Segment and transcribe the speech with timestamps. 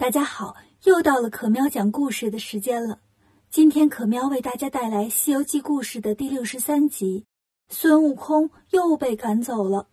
[0.00, 3.00] 大家好，又到了可喵讲故事的时间了。
[3.50, 7.26] 今天可喵为大家带来《西游记》故事的第六十三集：
[7.68, 9.88] 孙悟空又被赶走了。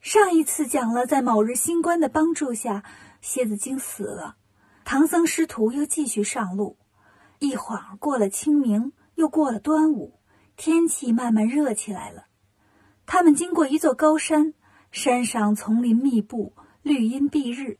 [0.00, 2.82] 上一次讲了，在某日星官的帮助下，
[3.20, 4.34] 蝎子精死了。
[4.84, 6.76] 唐僧师徒又继续上路。
[7.38, 10.18] 一晃过了清明，又过了端午，
[10.56, 12.24] 天气慢慢热起来了。
[13.06, 14.54] 他们经过一座高山，
[14.90, 17.78] 山上丛林密布，绿荫蔽日。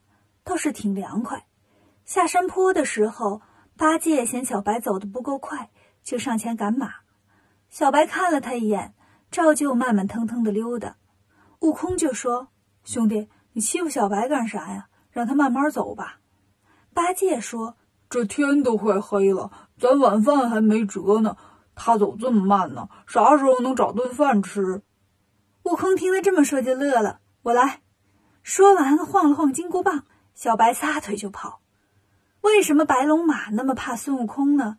[0.48, 1.44] 倒是挺凉快。
[2.06, 3.42] 下山坡的时候，
[3.76, 5.68] 八戒嫌小白走得不够快，
[6.02, 6.90] 就上前赶马。
[7.68, 8.94] 小白看了他一眼，
[9.30, 10.96] 照旧慢慢腾腾的溜达。
[11.58, 12.48] 悟空就说
[12.82, 14.88] ：“兄弟，你欺负小白干啥呀？
[15.10, 16.20] 让他慢慢走吧。”
[16.94, 17.76] 八戒说
[18.08, 21.36] ：“这天都快黑了，咱晚饭还没辙呢，
[21.74, 24.80] 他走这么慢呢，啥时候能找顿饭吃？”
[25.64, 27.82] 悟空听他这么说就乐了：“我来。”
[28.42, 30.06] 说完，晃了晃金箍棒。
[30.38, 31.62] 小白撒腿就跑，
[32.42, 34.78] 为什么白龙马那么怕孙悟空呢？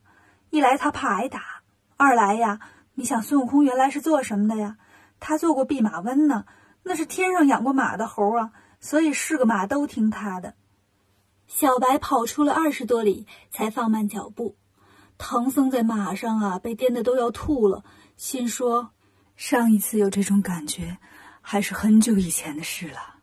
[0.52, 1.64] 一来他怕挨打，
[1.98, 2.62] 二来呀，
[2.94, 4.78] 你想孙悟空原来是做什么的呀？
[5.20, 6.46] 他做过弼马温呢，
[6.84, 10.56] 那是天上养过马的猴啊，所以是个马都听他的。
[11.46, 14.56] 小白跑出了二十多里，才放慢脚步。
[15.18, 17.84] 唐僧在马上啊，被颠得都要吐了，
[18.16, 18.92] 心说：
[19.36, 21.00] 上一次有这种感觉，
[21.42, 23.16] 还是很久以前的事了。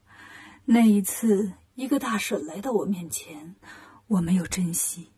[0.67, 1.55] 那一次。
[1.77, 3.55] 一个大婶来到我面前，
[4.07, 5.11] 我没有珍惜。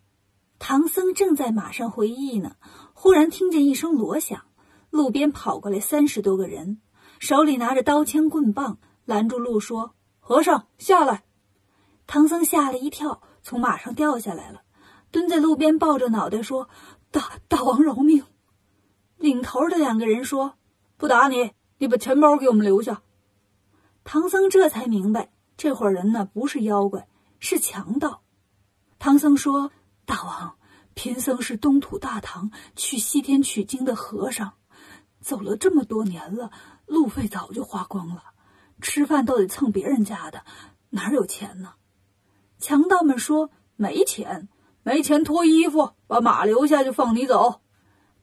[0.59, 2.57] 唐僧正在马上回忆呢，
[2.95, 4.43] 忽然听见一声锣响，
[4.91, 6.81] 路边跑过来三十多个人，
[7.21, 11.23] 手里拿着刀枪棍棒，拦住路说：“和尚下来！”
[12.09, 14.63] 唐僧吓了一跳，从马上掉下来了，
[15.13, 16.69] 蹲在路边抱着脑袋说
[17.13, 18.25] ：“大大王饶命！”
[19.17, 20.55] 领头的两个人说
[20.99, 23.03] ：“不打你，你把钱包给我们留下。”
[24.03, 25.31] 唐僧这才明白。
[25.59, 27.09] 这伙人呢，不是妖怪，
[27.41, 28.23] 是强盗。
[29.01, 29.73] 唐僧说
[30.07, 30.57] ：“大王，
[30.95, 34.53] 贫僧是东土大唐去西天取经的和尚，
[35.21, 36.53] 走了这么多年了，
[36.87, 38.23] 路费早就花光了，
[38.81, 40.45] 吃饭都得蹭别人家的，
[40.91, 41.75] 哪有钱呢？”
[42.61, 44.49] 强盗们说：“没钱，
[44.85, 47.63] 没钱脱衣服，把马留下就放你走。”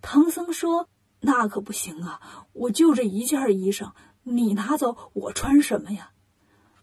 [0.01, 0.87] 唐僧说
[1.19, 3.91] ：“那可不行啊，我就这一件衣裳，
[4.23, 6.11] 你拿走，我穿什么呀？”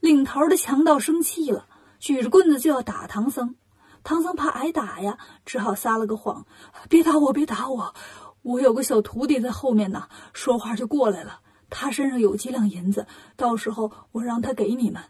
[0.02, 1.68] 领头的强盗生气了，
[2.00, 3.54] 举着棍子就要打唐僧。
[4.02, 6.44] 唐僧怕挨打呀，只好撒了个谎
[6.90, 7.94] ：“别打我，别打我，
[8.42, 11.38] 我有个小徒弟在后面呢。”说话就过来了，
[11.70, 15.04] 他身上有几两银子，到时候我让他给你们。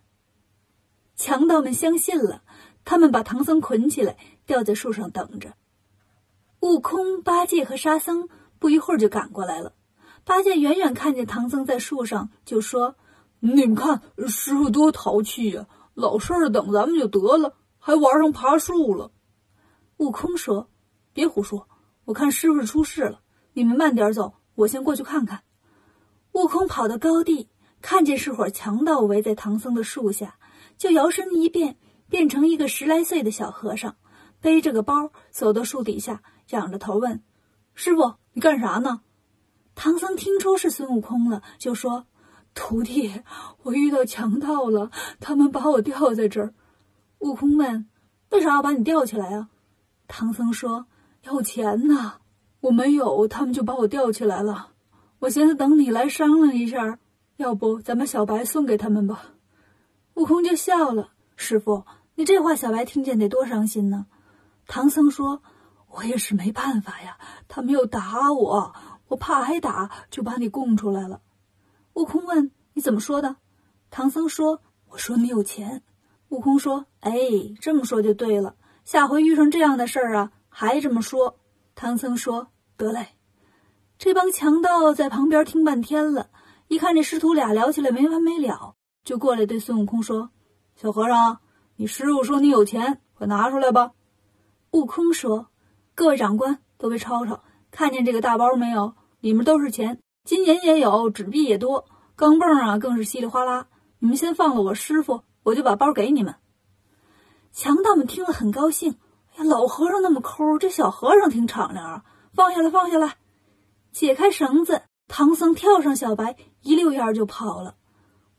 [1.16, 2.42] 强盗们相信了，
[2.84, 5.54] 他们把唐僧捆起来，吊在树上等着。
[6.60, 8.28] 悟空、八戒和沙僧
[8.58, 9.72] 不一会儿就赶过来了。
[10.24, 12.94] 八戒远远看见唐僧在树上，就说。
[13.44, 15.66] 你们看，师傅多淘气呀！
[15.94, 19.10] 老实的等咱们就得了，还玩上爬树了。
[19.96, 20.70] 悟空说
[21.12, 21.66] ：“别胡说，
[22.04, 23.20] 我看师傅出事了。
[23.54, 25.42] 你们慢点走，我先过去看看。”
[26.30, 27.48] 悟空跑到高地，
[27.80, 30.36] 看见是伙强盗围在唐僧的树下，
[30.78, 31.76] 就摇身一变，
[32.08, 33.96] 变成一个十来岁的小和尚，
[34.40, 37.24] 背着个包走到树底下，仰着头问
[37.74, 39.00] ：“师傅，你干啥呢？”
[39.74, 42.06] 唐僧听出是孙悟空了，就说。
[42.54, 43.22] 徒弟，
[43.62, 44.90] 我遇到强盗了，
[45.20, 46.52] 他们把我吊在这儿。
[47.20, 47.88] 悟空问
[48.30, 49.48] ：“为啥要把你吊起来啊？”
[50.06, 50.86] 唐僧说
[51.24, 52.14] ：“要钱呐，
[52.60, 54.72] 我没有，他们就把我吊起来了。
[55.20, 56.98] 我寻思等你来商量一下，
[57.36, 59.24] 要不咱把小白送给他们吧。”
[60.14, 61.86] 悟空就笑了：“师傅，
[62.16, 64.06] 你这话小白听见得多伤心呢。”
[64.68, 65.42] 唐僧说
[65.88, 67.16] ：“我也是没办法呀，
[67.48, 68.74] 他没有打我，
[69.08, 71.20] 我怕挨打，就把你供出来了。”
[71.94, 73.36] 悟空问：“你怎么说的？”
[73.90, 75.82] 唐僧说：“我说你有钱。”
[76.30, 77.12] 悟空说：“哎，
[77.60, 78.56] 这么说就对了。
[78.84, 81.38] 下回遇上这样的事儿啊，还这么说。”
[81.76, 83.08] 唐僧说：“得嘞。”
[83.98, 86.30] 这帮强盗在旁边听半天了，
[86.68, 88.74] 一看这师徒俩聊起来没完没了，
[89.04, 90.30] 就过来对孙悟空说
[90.74, 91.40] ：“小和尚，
[91.76, 93.92] 你师傅说你有钱，快拿出来吧。”
[94.72, 95.48] 悟空说
[95.94, 98.94] ：“各位长官都别吵吵，看见这个大包没有？
[99.20, 101.84] 里面都是钱。”金银也有，纸币也多，
[102.14, 103.66] 钢镚啊更是稀里哗啦。
[103.98, 106.36] 你们先放了我师傅，我就把包给你们。
[107.50, 108.98] 强盗们听了很高兴，
[109.34, 112.04] 哎呀，老和尚那么抠，这小和尚挺敞亮啊！
[112.34, 113.16] 放下来，放下来，
[113.90, 117.74] 解开绳子，唐僧跳上小白，一溜烟就跑了。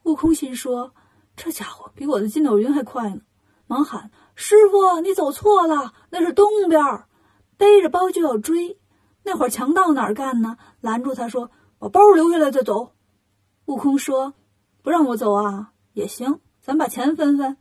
[0.04, 0.94] 悟空心说：
[1.36, 3.22] 这家伙比我的筋斗云还快呢，
[3.68, 6.82] 忙喊：“师傅，你走错了，那是东边。”
[7.58, 8.80] 背着包就要追，
[9.24, 10.56] 那会儿强盗哪儿干呢？
[10.80, 11.52] 拦住他说。
[11.84, 12.94] 把包留下来再走。
[13.66, 14.36] 悟空说
[14.82, 17.58] ：“不让我走啊，也行，咱把钱分分。”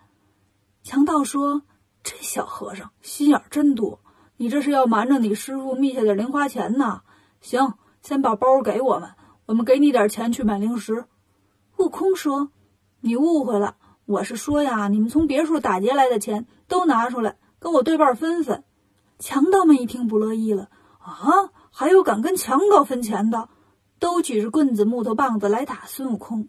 [0.84, 1.62] 强盗说
[2.04, 3.98] ：“这小和尚心眼真多，
[4.36, 7.02] 你这是要瞒着你师傅密下点零花钱呢？
[7.40, 9.10] 行，先把包给我们，
[9.46, 11.06] 我们给你点钱去买零食。
[11.78, 12.50] 悟空说
[13.02, 13.74] ：“你误会了，
[14.04, 18.62] 我是说呀，你们从别处打劫来的钱都拿出来，跟我对半分分。”
[19.18, 20.68] 强盗们一听不乐意了
[21.02, 23.48] ：“啊，还有敢跟强盗分钱的？”
[24.02, 26.48] 都举着棍子、木头棒子来打孙悟空。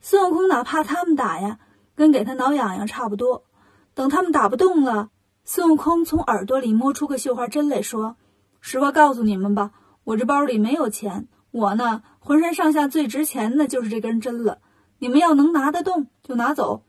[0.00, 1.58] 孙悟空哪怕他们打呀，
[1.94, 3.44] 跟给他挠痒痒差不多。
[3.92, 5.10] 等他们打不动了，
[5.44, 8.16] 孙悟空从耳朵里摸出个绣花针来说
[8.62, 9.72] ：“实话告诉你们吧，
[10.04, 11.28] 我这包里没有钱。
[11.50, 14.60] 我呢，浑身上下最值钱的就是这根针了。
[15.00, 16.84] 你们要能拿得动，就拿走。”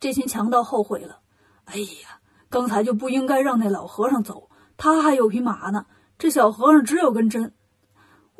[0.00, 1.18] 这群强盗后悔了。
[1.66, 5.84] 哎呀，刚才就不应该让那老和尚走，他还有匹马呢。
[6.16, 7.52] 这小和尚只有根针。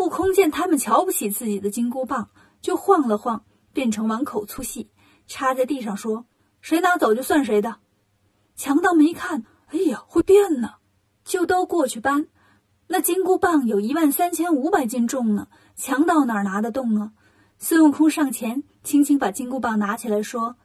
[0.00, 2.30] 悟空见他们瞧不起自己的金箍棒，
[2.62, 3.44] 就晃了晃，
[3.74, 4.88] 变成碗口粗细，
[5.26, 6.24] 插在地上说
[6.62, 7.76] ：“谁拿走就算谁的。”
[8.56, 10.76] 强盗们一看，哎呀，会变呢，
[11.22, 12.28] 就都过去搬。
[12.86, 17.12] 那金箍棒有一万三千五百斤重呢，强盗哪拿得动啊？
[17.58, 20.56] 孙悟空上前，轻轻把金箍棒拿起来，说：“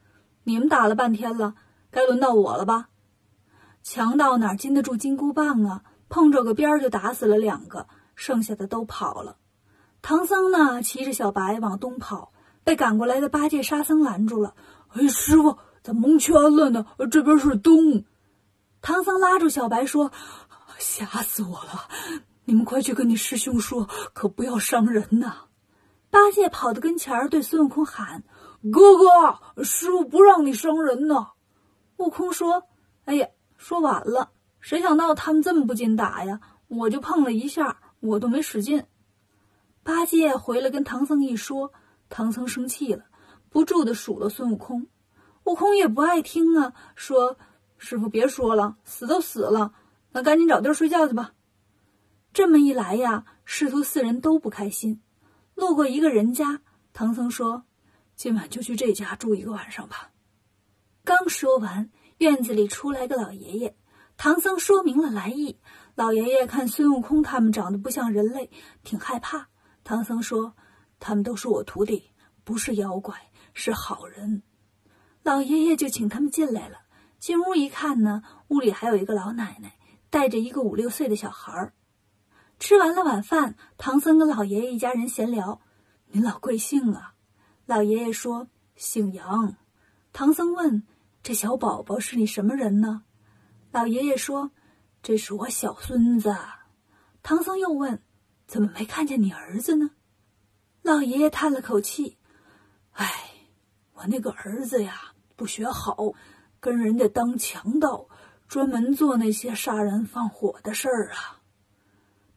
[0.45, 1.55] 你们打了半天了，
[1.91, 2.87] 该轮到我了吧？”
[3.83, 5.83] 强盗哪经得住金箍棒啊？
[6.07, 7.87] 碰着个边儿就打死了两个。
[8.15, 9.37] 剩下的都跑了，
[10.01, 12.31] 唐僧呢，骑着小白往东跑，
[12.63, 14.55] 被赶过来的八戒、沙僧拦住了。
[14.93, 18.05] 哎，师傅，咋蒙圈了呢，这边是东。
[18.81, 20.11] 唐僧拉住小白说
[20.79, 21.89] ：“吓死我了！
[22.45, 25.45] 你们快去跟你师兄说，可不要伤人呐。”
[26.09, 28.23] 八戒跑到跟前儿，对孙悟空喊
[28.71, 31.27] ：“哥哥，师傅不让你伤人呢。”
[31.97, 32.63] 悟空说
[33.05, 33.27] ：“哎呀，
[33.57, 34.29] 说晚了，
[34.59, 36.39] 谁想到他们这么不禁打呀？
[36.67, 38.85] 我就碰了一下。”我都没使劲，
[39.83, 41.73] 八戒回来跟唐僧一说，
[42.07, 43.05] 唐僧生气了，
[43.49, 44.87] 不住的数落孙悟空。
[45.45, 47.37] 悟空也不爱听啊，说
[47.77, 49.73] ：“师傅别说了，死都死了，
[50.11, 51.33] 那赶紧找地儿睡觉去吧。”
[52.33, 55.01] 这么一来呀，师徒四人都不开心。
[55.55, 56.61] 路过一个人家，
[56.93, 57.65] 唐僧说
[58.15, 60.11] ：“今晚就去这家住一个晚上吧。”
[61.05, 63.75] 刚说完，院子里出来个老爷爷，
[64.17, 65.59] 唐僧说明了来意。
[65.95, 68.49] 老爷爷看孙悟空他们长得不像人类，
[68.83, 69.47] 挺害怕。
[69.83, 70.55] 唐僧说
[70.99, 72.11] ：“他们都是我徒弟，
[72.43, 73.15] 不是妖怪，
[73.53, 74.43] 是好人。”
[75.23, 76.79] 老爷爷就请他们进来了。
[77.17, 79.77] 进屋一看呢，屋里还有一个老奶奶，
[80.09, 81.73] 带着一个五六岁的小孩儿。
[82.59, 85.61] 吃完了晚饭，唐僧跟老爷爷一家人闲聊
[86.11, 87.13] ：“您老贵姓啊？”
[87.65, 89.55] 老爷爷说：“姓杨。”
[90.11, 90.83] 唐僧问
[91.23, 93.03] ：“这小宝宝是你什么人呢？”
[93.75, 94.51] 老爷爷说。
[95.03, 96.33] 这是我小孙子，
[97.21, 98.01] 唐僧又问
[98.47, 99.91] ：“怎么没看见你儿子呢？”
[100.81, 102.17] 老爷爷叹了口气
[102.93, 103.05] ：“哎，
[103.93, 106.13] 我那个儿子呀，不学好，
[106.59, 108.07] 跟人家当强盗，
[108.47, 111.41] 专门做那些杀人放火的事儿啊。”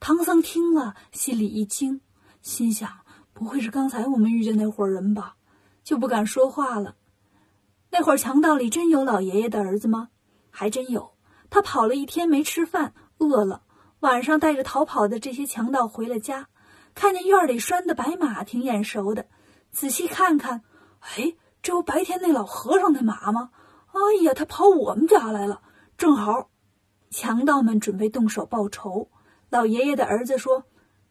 [0.00, 2.00] 唐僧听了，心里一惊，
[2.43, 2.99] 心想
[3.32, 5.37] ：“不会是刚才我们遇见那伙人吧？”
[5.85, 6.96] 就不敢说话了。
[7.90, 10.11] 那会儿强盗里真有老爷爷的儿子吗？
[10.50, 11.14] 还真有。
[11.50, 13.62] 他跑了一天没吃饭，饿了。
[14.00, 16.49] 晚上带着逃跑的这些强盗回了家，
[16.95, 19.27] 看见院里拴的白马挺眼熟的，
[19.71, 20.62] 仔细看看，
[21.00, 23.50] 哎，这不白天那老和尚那马吗？
[23.89, 25.62] 哎呀，他跑我们家来了，
[25.97, 26.49] 正好。
[27.11, 29.11] 强盗们准备动手报仇。
[29.49, 30.64] 老爷爷的儿子说：“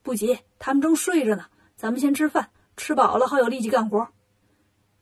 [0.04, 4.08] 不急，他们正睡着呢，咱们先吃饭，吃饱了好有力气干活。”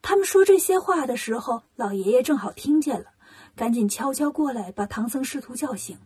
[0.01, 3.07] 他们说这些话的时候，老爷爷正好听见了。
[3.55, 5.97] 赶紧悄悄过来，把唐僧师徒叫醒。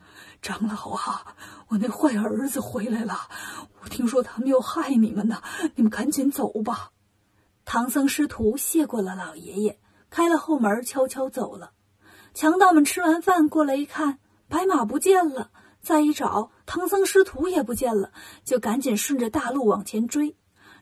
[0.41, 1.35] 长老啊，
[1.69, 3.27] 我那坏儿子回来了，
[3.81, 5.41] 我听说他们要害你们呢，
[5.75, 6.91] 你们赶紧走吧。
[7.65, 9.79] 唐僧师徒谢过了老爷爷，
[10.11, 11.71] 开了后门，悄悄走了。
[12.35, 15.49] 强盗们吃完饭过来一看，白马不见了，
[15.81, 18.11] 再一找，唐僧师徒也不见了，
[18.43, 20.37] 就赶紧顺着大路往前追，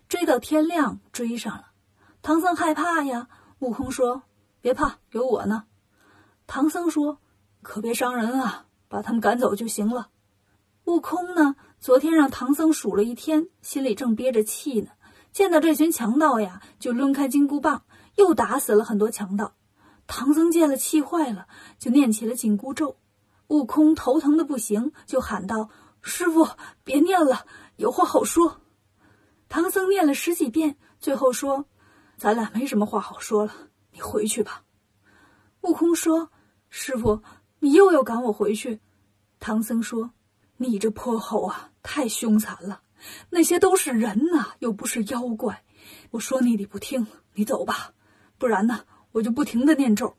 [0.09, 1.67] 追到天亮，追上了。
[2.21, 4.23] 唐僧害怕呀，悟空说
[4.59, 5.63] ：“别怕，有我呢。”
[6.47, 7.19] 唐僧说
[7.61, 10.09] ：“可别伤人啊，把他们赶走就行了。”
[10.85, 14.91] 悟空呢，昨天让唐僧数了一天，心里正憋着气呢。
[15.33, 17.83] 见到这群强盗呀，就抡开金箍棒，
[18.15, 19.55] 又打死了很多强盗。
[20.07, 22.97] 唐僧见了，气坏了，就念起了紧箍咒。
[23.47, 25.69] 悟空头疼的不行，就喊道
[26.01, 26.47] ：“师傅，
[26.85, 28.61] 别念了，有话好说。”
[29.49, 31.65] 唐僧念了十几遍，最后说
[32.17, 33.51] ：“咱俩没什么话好说了，
[33.91, 34.63] 你回去吧。”
[35.61, 36.31] 悟空说。
[36.69, 37.21] 师傅，
[37.59, 38.79] 你又要赶我回去？
[39.39, 40.11] 唐僧说
[40.57, 42.81] ：“你这泼猴啊，太凶残了！
[43.29, 45.63] 那些都是人呐，又不是妖怪。
[46.11, 47.93] 我说你，你不听，你走吧，
[48.37, 50.17] 不然呢，我就不停的念咒。”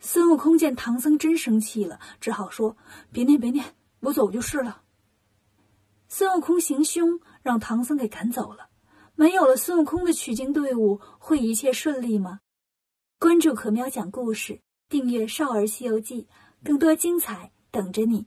[0.00, 2.76] 孙悟空见唐僧真生气了，只好说
[3.12, 4.82] ：“别念，别念，我走就是了。”
[6.08, 8.68] 孙悟空行凶，让唐僧给赶走了。
[9.14, 12.40] 没有了孙悟空的取经队伍，会一切顺利吗？
[13.18, 14.60] 关注可喵讲故事，
[14.92, 16.24] 订阅《少儿西游记》，
[16.62, 18.26] 更多精彩等着你。